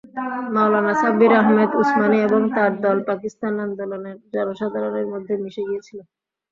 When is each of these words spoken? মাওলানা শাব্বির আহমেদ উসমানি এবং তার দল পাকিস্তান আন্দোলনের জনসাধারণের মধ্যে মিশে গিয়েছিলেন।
মাওলানা 0.53 0.93
শাব্বির 1.01 1.33
আহমেদ 1.33 1.71
উসমানি 1.81 2.17
এবং 2.27 2.41
তার 2.55 2.71
দল 2.81 2.97
পাকিস্তান 3.09 3.53
আন্দোলনের 3.59 4.17
জনসাধারণের 4.33 5.07
মধ্যে 5.13 5.33
মিশে 5.43 5.63
গিয়েছিলেন। 5.67 6.07